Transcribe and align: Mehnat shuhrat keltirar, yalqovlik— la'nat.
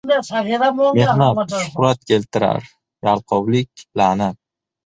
Mehnat 0.09 1.55
shuhrat 1.75 2.01
keltirar, 2.13 2.65
yalqovlik— 3.09 3.85
la'nat. 4.03 4.43